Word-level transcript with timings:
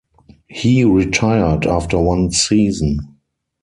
He 0.47 0.83
retired 0.83 1.67
after 1.67 1.99
one 1.99 2.31
season. 2.31 3.19